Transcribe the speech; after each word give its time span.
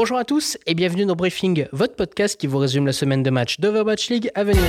Bonjour 0.00 0.16
à 0.16 0.24
tous 0.24 0.56
et 0.64 0.74
bienvenue 0.74 1.06
dans 1.06 1.16
Briefing, 1.16 1.66
votre 1.72 1.96
podcast 1.96 2.40
qui 2.40 2.46
vous 2.46 2.58
résume 2.58 2.86
la 2.86 2.92
semaine 2.92 3.24
de 3.24 3.30
match 3.30 3.58
d'Overwatch 3.58 4.10
League 4.10 4.30
à 4.36 4.44
venir. 4.44 4.62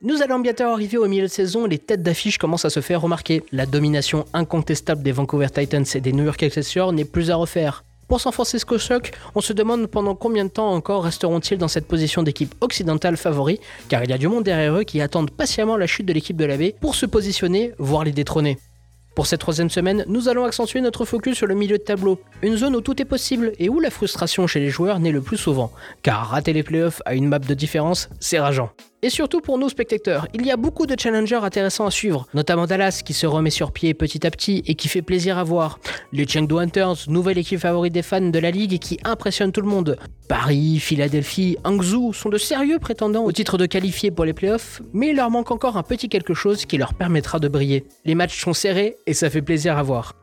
Nous 0.00 0.22
allons 0.22 0.38
bientôt 0.38 0.62
arriver 0.62 0.96
au 0.96 1.08
milieu 1.08 1.22
de 1.22 1.26
saison 1.26 1.66
et 1.66 1.70
les 1.70 1.78
têtes 1.78 2.04
d'affiche 2.04 2.38
commencent 2.38 2.64
à 2.64 2.70
se 2.70 2.78
faire 2.78 3.00
remarquer. 3.00 3.42
La 3.50 3.66
domination 3.66 4.24
incontestable 4.32 5.02
des 5.02 5.10
Vancouver 5.10 5.50
Titans 5.52 5.84
et 5.96 6.00
des 6.00 6.12
New 6.12 6.22
York 6.22 6.40
Excelsior 6.44 6.92
n'est 6.92 7.04
plus 7.04 7.32
à 7.32 7.34
refaire. 7.34 7.82
Pour 8.08 8.20
San 8.20 8.32
Francisco 8.32 8.78
Shock, 8.78 9.12
on 9.34 9.40
se 9.40 9.52
demande 9.52 9.86
pendant 9.86 10.14
combien 10.14 10.44
de 10.44 10.50
temps 10.50 10.72
encore 10.72 11.04
resteront-ils 11.04 11.56
dans 11.56 11.68
cette 11.68 11.88
position 11.88 12.22
d'équipe 12.22 12.54
occidentale 12.60 13.16
favori, 13.16 13.60
car 13.88 14.04
il 14.04 14.10
y 14.10 14.12
a 14.12 14.18
du 14.18 14.28
monde 14.28 14.44
derrière 14.44 14.76
eux 14.76 14.82
qui 14.82 15.00
attendent 15.00 15.30
patiemment 15.30 15.76
la 15.76 15.86
chute 15.86 16.06
de 16.06 16.12
l'équipe 16.12 16.36
de 16.36 16.44
la 16.44 16.56
baie 16.56 16.74
pour 16.80 16.94
se 16.94 17.06
positionner, 17.06 17.72
voire 17.78 18.04
les 18.04 18.12
détrôner. 18.12 18.58
Pour 19.14 19.26
cette 19.26 19.40
troisième 19.40 19.70
semaine, 19.70 20.04
nous 20.08 20.28
allons 20.28 20.44
accentuer 20.44 20.80
notre 20.80 21.04
focus 21.04 21.36
sur 21.36 21.46
le 21.46 21.54
milieu 21.54 21.78
de 21.78 21.82
tableau, 21.82 22.20
une 22.42 22.56
zone 22.56 22.74
où 22.76 22.80
tout 22.80 23.00
est 23.00 23.06
possible 23.06 23.52
et 23.58 23.68
où 23.68 23.80
la 23.80 23.90
frustration 23.90 24.46
chez 24.46 24.60
les 24.60 24.70
joueurs 24.70 24.98
naît 24.98 25.12
le 25.12 25.20
plus 25.20 25.36
souvent, 25.36 25.72
car 26.02 26.28
rater 26.28 26.52
les 26.52 26.64
playoffs 26.64 27.00
à 27.06 27.14
une 27.14 27.28
map 27.28 27.38
de 27.38 27.54
différence, 27.54 28.08
c'est 28.18 28.40
rageant. 28.40 28.70
Et 29.04 29.10
surtout 29.10 29.42
pour 29.42 29.58
nous 29.58 29.68
spectateurs, 29.68 30.26
il 30.32 30.46
y 30.46 30.50
a 30.50 30.56
beaucoup 30.56 30.86
de 30.86 30.98
challengers 30.98 31.40
intéressants 31.42 31.84
à 31.84 31.90
suivre, 31.90 32.26
notamment 32.32 32.64
Dallas 32.64 33.02
qui 33.04 33.12
se 33.12 33.26
remet 33.26 33.50
sur 33.50 33.70
pied 33.70 33.92
petit 33.92 34.26
à 34.26 34.30
petit 34.30 34.62
et 34.66 34.76
qui 34.76 34.88
fait 34.88 35.02
plaisir 35.02 35.36
à 35.36 35.44
voir. 35.44 35.78
Les 36.10 36.26
Chengdu 36.26 36.54
Hunters, 36.54 37.06
nouvelle 37.08 37.36
équipe 37.36 37.60
favorite 37.60 37.92
des 37.92 38.00
fans 38.00 38.22
de 38.22 38.38
la 38.38 38.50
ligue 38.50 38.72
et 38.72 38.78
qui 38.78 38.98
impressionne 39.04 39.52
tout 39.52 39.60
le 39.60 39.68
monde. 39.68 39.98
Paris, 40.26 40.78
Philadelphie, 40.80 41.58
Hangzhou 41.64 42.14
sont 42.14 42.30
de 42.30 42.38
sérieux 42.38 42.78
prétendants 42.78 43.24
au 43.24 43.32
titre 43.32 43.58
de 43.58 43.66
qualifiés 43.66 44.10
pour 44.10 44.24
les 44.24 44.32
playoffs, 44.32 44.80
mais 44.94 45.10
il 45.10 45.16
leur 45.16 45.30
manque 45.30 45.50
encore 45.50 45.76
un 45.76 45.82
petit 45.82 46.08
quelque 46.08 46.32
chose 46.32 46.64
qui 46.64 46.78
leur 46.78 46.94
permettra 46.94 47.38
de 47.38 47.48
briller. 47.48 47.84
Les 48.06 48.14
matchs 48.14 48.42
sont 48.42 48.54
serrés 48.54 48.96
et 49.06 49.12
ça 49.12 49.28
fait 49.28 49.42
plaisir 49.42 49.76
à 49.76 49.82
voir. 49.82 50.14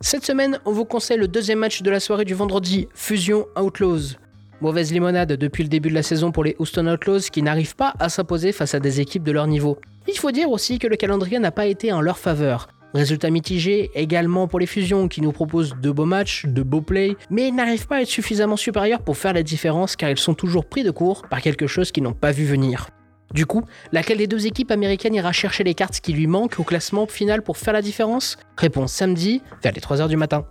Cette 0.00 0.24
semaine, 0.24 0.60
on 0.64 0.72
vous 0.72 0.86
conseille 0.86 1.18
le 1.18 1.28
deuxième 1.28 1.58
match 1.58 1.82
de 1.82 1.90
la 1.90 2.00
soirée 2.00 2.24
du 2.24 2.32
vendredi, 2.32 2.88
Fusion 2.94 3.44
Outlaws. 3.54 4.16
Mauvaise 4.62 4.90
limonade 4.90 5.34
depuis 5.34 5.64
le 5.64 5.68
début 5.68 5.90
de 5.90 5.94
la 5.94 6.02
saison 6.02 6.32
pour 6.32 6.42
les 6.42 6.56
Houston 6.58 6.86
Outlaws 6.86 7.28
qui 7.30 7.42
n'arrivent 7.42 7.76
pas 7.76 7.92
à 7.98 8.08
s'imposer 8.08 8.52
face 8.52 8.74
à 8.74 8.80
des 8.80 9.00
équipes 9.00 9.22
de 9.22 9.32
leur 9.32 9.46
niveau. 9.46 9.78
Il 10.08 10.16
faut 10.16 10.30
dire 10.30 10.50
aussi 10.50 10.78
que 10.78 10.86
le 10.86 10.96
calendrier 10.96 11.38
n'a 11.38 11.50
pas 11.50 11.66
été 11.66 11.92
en 11.92 12.00
leur 12.00 12.18
faveur. 12.18 12.68
Résultat 12.94 13.28
mitigé 13.28 13.90
également 13.94 14.48
pour 14.48 14.58
les 14.58 14.64
fusions 14.64 15.08
qui 15.08 15.20
nous 15.20 15.32
proposent 15.32 15.74
de 15.82 15.90
beaux 15.90 16.06
matchs, 16.06 16.46
de 16.46 16.62
beaux 16.62 16.80
plays, 16.80 17.16
mais 17.28 17.48
ils 17.48 17.54
n'arrivent 17.54 17.86
pas 17.86 17.96
à 17.96 18.00
être 18.00 18.08
suffisamment 18.08 18.56
supérieurs 18.56 19.02
pour 19.02 19.18
faire 19.18 19.34
la 19.34 19.42
différence 19.42 19.94
car 19.94 20.08
ils 20.08 20.16
sont 20.16 20.32
toujours 20.32 20.64
pris 20.64 20.84
de 20.84 20.90
court 20.90 21.22
par 21.28 21.42
quelque 21.42 21.66
chose 21.66 21.92
qu'ils 21.92 22.04
n'ont 22.04 22.14
pas 22.14 22.32
vu 22.32 22.46
venir. 22.46 22.88
Du 23.34 23.44
coup, 23.44 23.62
laquelle 23.92 24.18
des 24.18 24.26
deux 24.26 24.46
équipes 24.46 24.70
américaines 24.70 25.14
ira 25.14 25.32
chercher 25.32 25.64
les 25.64 25.74
cartes 25.74 26.00
qui 26.00 26.14
lui 26.14 26.26
manquent 26.26 26.58
au 26.58 26.64
classement 26.64 27.06
final 27.06 27.42
pour 27.42 27.58
faire 27.58 27.74
la 27.74 27.82
différence? 27.82 28.38
Réponse 28.56 28.92
samedi 28.92 29.42
vers 29.62 29.72
les 29.72 29.80
3h 29.80 30.08
du 30.08 30.16
matin. 30.16 30.46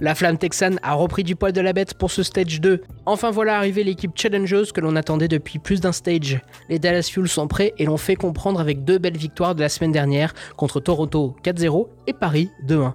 La 0.00 0.14
flamme 0.14 0.38
texane 0.38 0.78
a 0.84 0.94
repris 0.94 1.24
du 1.24 1.34
poil 1.34 1.52
de 1.52 1.60
la 1.60 1.72
bête 1.72 1.94
pour 1.94 2.12
ce 2.12 2.22
stage 2.22 2.60
2. 2.60 2.82
Enfin 3.04 3.32
voilà 3.32 3.56
arrivé 3.56 3.82
l'équipe 3.82 4.12
Challengers 4.14 4.70
que 4.72 4.80
l'on 4.80 4.94
attendait 4.94 5.26
depuis 5.26 5.58
plus 5.58 5.80
d'un 5.80 5.90
stage. 5.90 6.40
Les 6.68 6.78
Dallas 6.78 7.08
Fuel 7.10 7.26
sont 7.26 7.48
prêts 7.48 7.74
et 7.78 7.84
l'ont 7.84 7.96
fait 7.96 8.14
comprendre 8.14 8.60
avec 8.60 8.84
deux 8.84 8.98
belles 8.98 9.16
victoires 9.16 9.56
de 9.56 9.60
la 9.60 9.68
semaine 9.68 9.90
dernière 9.90 10.34
contre 10.56 10.78
Toronto 10.78 11.34
4-0 11.42 11.88
et 12.06 12.12
Paris 12.12 12.48
2-1. 12.68 12.92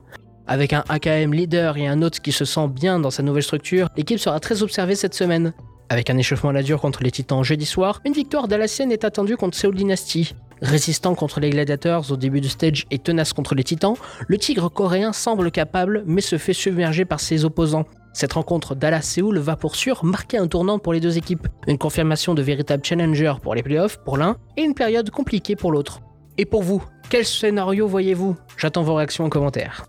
Avec 0.47 0.71
un 0.71 0.85
AKM 0.87 1.33
leader 1.33 1.75
et 1.77 1.87
un 1.87 2.01
autre 2.01 2.21
qui 2.21 2.31
se 2.31 2.45
sent 2.45 2.67
bien 2.69 2.99
dans 2.99 3.11
sa 3.11 3.21
nouvelle 3.21 3.43
structure, 3.43 3.89
l'équipe 3.97 4.19
sera 4.19 4.39
très 4.39 4.63
observée 4.63 4.95
cette 4.95 5.13
semaine. 5.13 5.53
Avec 5.89 6.09
un 6.09 6.17
échauffement 6.17 6.49
à 6.49 6.53
la 6.53 6.63
dure 6.63 6.81
contre 6.81 7.03
les 7.03 7.11
Titans 7.11 7.43
jeudi 7.43 7.65
soir, 7.65 8.01
une 8.05 8.13
victoire 8.13 8.47
dallassienne 8.47 8.91
est 8.91 9.03
attendue 9.03 9.37
contre 9.37 9.57
Seoul 9.57 9.75
Dynasty. 9.75 10.33
Résistant 10.61 11.13
contre 11.13 11.39
les 11.39 11.49
Gladiators 11.49 12.11
au 12.11 12.15
début 12.15 12.41
du 12.41 12.49
stage 12.49 12.85
et 12.89 12.97
tenace 12.97 13.33
contre 13.33 13.53
les 13.53 13.63
Titans, 13.63 13.95
le 14.27 14.38
Tigre 14.38 14.72
coréen 14.72 15.11
semble 15.11 15.51
capable 15.51 16.03
mais 16.05 16.22
se 16.22 16.38
fait 16.38 16.53
submerger 16.53 17.05
par 17.05 17.19
ses 17.19 17.45
opposants. 17.45 17.85
Cette 18.13 18.33
rencontre 18.33 18.75
Dallas-Séoul 18.75 19.39
va 19.39 19.55
pour 19.55 19.75
sûr 19.75 20.05
marquer 20.05 20.38
un 20.38 20.47
tournant 20.47 20.79
pour 20.79 20.93
les 20.93 20.99
deux 20.99 21.17
équipes, 21.17 21.47
une 21.67 21.77
confirmation 21.77 22.33
de 22.33 22.41
véritable 22.41 22.85
challenger 22.85 23.33
pour 23.41 23.55
les 23.55 23.63
playoffs 23.63 23.97
pour 23.97 24.17
l'un 24.17 24.38
et 24.55 24.61
une 24.61 24.75
période 24.75 25.09
compliquée 25.09 25.55
pour 25.55 25.72
l'autre. 25.72 25.99
Et 26.38 26.45
pour 26.45 26.63
vous, 26.63 26.83
quel 27.09 27.25
scénario 27.25 27.88
voyez-vous? 27.88 28.35
J'attends 28.57 28.83
vos 28.83 28.95
réactions 28.95 29.25
en 29.25 29.29
commentaire. 29.29 29.85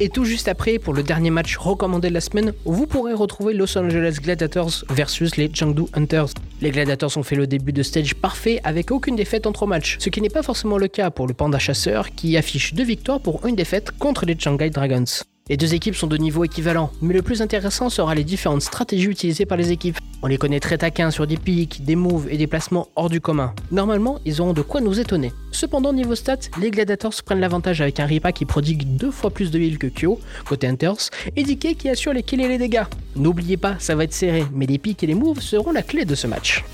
Et 0.00 0.08
tout 0.08 0.24
juste 0.24 0.48
après, 0.48 0.80
pour 0.80 0.92
le 0.92 1.04
dernier 1.04 1.30
match 1.30 1.56
recommandé 1.56 2.08
de 2.08 2.14
la 2.14 2.20
semaine, 2.20 2.52
vous 2.64 2.88
pourrez 2.88 3.12
retrouver 3.12 3.54
Los 3.54 3.78
Angeles 3.78 4.18
Gladiators 4.20 4.84
versus 4.90 5.36
les 5.36 5.48
Chengdu 5.54 5.84
Hunters. 5.94 6.30
Les 6.60 6.72
Gladiators 6.72 7.16
ont 7.16 7.22
fait 7.22 7.36
le 7.36 7.46
début 7.46 7.72
de 7.72 7.84
stage 7.84 8.16
parfait 8.16 8.60
avec 8.64 8.90
aucune 8.90 9.14
défaite 9.14 9.46
en 9.46 9.52
trois 9.52 9.68
matchs, 9.68 9.98
ce 10.00 10.08
qui 10.08 10.20
n'est 10.20 10.30
pas 10.30 10.42
forcément 10.42 10.78
le 10.78 10.88
cas 10.88 11.10
pour 11.10 11.28
le 11.28 11.34
Panda 11.34 11.60
Chasseur 11.60 12.10
qui 12.10 12.36
affiche 12.36 12.74
deux 12.74 12.82
victoires 12.82 13.20
pour 13.20 13.46
une 13.46 13.54
défaite 13.54 13.92
contre 13.92 14.26
les 14.26 14.36
Shanghai 14.36 14.68
Dragons. 14.68 15.04
Les 15.48 15.56
deux 15.56 15.74
équipes 15.74 15.94
sont 15.94 16.08
de 16.08 16.16
niveau 16.16 16.42
équivalent, 16.42 16.90
mais 17.00 17.14
le 17.14 17.22
plus 17.22 17.40
intéressant 17.40 17.88
sera 17.88 18.16
les 18.16 18.24
différentes 18.24 18.62
stratégies 18.62 19.06
utilisées 19.06 19.46
par 19.46 19.58
les 19.58 19.70
équipes. 19.70 19.98
On 20.24 20.26
les 20.26 20.38
connaît 20.38 20.58
très 20.58 20.78
taquins 20.78 21.10
sur 21.10 21.26
des 21.26 21.36
pics, 21.36 21.84
des 21.84 21.96
moves 21.96 22.28
et 22.30 22.38
des 22.38 22.46
placements 22.46 22.88
hors 22.96 23.10
du 23.10 23.20
commun. 23.20 23.52
Normalement, 23.70 24.20
ils 24.24 24.40
auront 24.40 24.54
de 24.54 24.62
quoi 24.62 24.80
nous 24.80 24.98
étonner. 24.98 25.34
Cependant, 25.52 25.92
niveau 25.92 26.14
stats, 26.14 26.48
les 26.58 26.70
Gladiators 26.70 27.12
prennent 27.26 27.40
l'avantage 27.40 27.82
avec 27.82 28.00
un 28.00 28.06
Ripa 28.06 28.32
qui 28.32 28.46
prodigue 28.46 28.96
deux 28.96 29.10
fois 29.10 29.28
plus 29.28 29.50
de 29.50 29.60
heal 29.60 29.76
que 29.76 29.86
Kyo, 29.86 30.18
côté 30.46 30.66
Hunters, 30.66 31.10
et 31.36 31.42
DK 31.42 31.76
qui 31.76 31.90
assure 31.90 32.14
les 32.14 32.22
kills 32.22 32.40
et 32.40 32.48
les 32.48 32.56
dégâts. 32.56 32.84
N'oubliez 33.16 33.58
pas, 33.58 33.74
ça 33.78 33.94
va 33.94 34.04
être 34.04 34.14
serré, 34.14 34.46
mais 34.54 34.64
les 34.64 34.78
pics 34.78 35.04
et 35.04 35.06
les 35.06 35.14
moves 35.14 35.40
seront 35.40 35.72
la 35.72 35.82
clé 35.82 36.06
de 36.06 36.14
ce 36.14 36.26
match. 36.26 36.64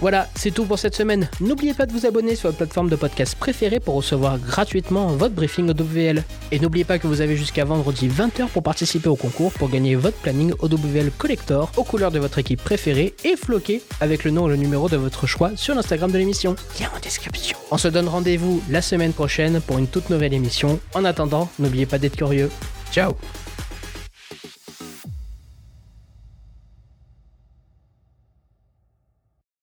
Voilà, 0.00 0.28
c'est 0.36 0.52
tout 0.52 0.64
pour 0.64 0.78
cette 0.78 0.94
semaine. 0.94 1.28
N'oubliez 1.40 1.74
pas 1.74 1.86
de 1.86 1.92
vous 1.92 2.06
abonner 2.06 2.36
sur 2.36 2.48
votre 2.48 2.58
plateforme 2.58 2.88
de 2.88 2.94
podcast 2.94 3.34
préférée 3.34 3.80
pour 3.80 3.96
recevoir 3.96 4.38
gratuitement 4.38 5.08
votre 5.08 5.34
briefing 5.34 5.70
OWL. 5.70 6.22
Et 6.52 6.60
n'oubliez 6.60 6.84
pas 6.84 6.98
que 6.98 7.08
vous 7.08 7.20
avez 7.20 7.36
jusqu'à 7.36 7.64
vendredi 7.64 8.08
20h 8.08 8.46
pour 8.48 8.62
participer 8.62 9.08
au 9.08 9.16
concours 9.16 9.52
pour 9.52 9.68
gagner 9.68 9.96
votre 9.96 10.16
planning 10.18 10.52
OWL 10.60 11.10
Collector 11.18 11.72
aux 11.76 11.84
couleurs 11.84 12.12
de 12.12 12.20
votre 12.20 12.38
équipe 12.38 12.62
préférée 12.62 13.14
et 13.24 13.36
floqué 13.36 13.82
avec 14.00 14.24
le 14.24 14.30
nom 14.30 14.46
et 14.46 14.50
le 14.50 14.56
numéro 14.56 14.88
de 14.88 14.96
votre 14.96 15.26
choix 15.26 15.50
sur 15.56 15.74
l'Instagram 15.74 16.12
de 16.12 16.18
l'émission. 16.18 16.54
Lien 16.78 16.88
en 16.96 17.00
description. 17.00 17.58
On 17.70 17.78
se 17.78 17.88
donne 17.88 18.08
rendez-vous 18.08 18.62
la 18.70 18.82
semaine 18.82 19.12
prochaine 19.12 19.60
pour 19.60 19.78
une 19.78 19.88
toute 19.88 20.10
nouvelle 20.10 20.32
émission. 20.32 20.78
En 20.94 21.04
attendant, 21.04 21.50
n'oubliez 21.58 21.86
pas 21.86 21.98
d'être 21.98 22.16
curieux. 22.16 22.50
Ciao 22.92 23.14